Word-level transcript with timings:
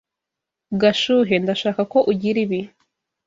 Gashuhe, 0.81 1.35
ndashaka 1.43 1.81
ko 1.91 1.99
ugira 2.11 2.37
ibi. 2.45 2.59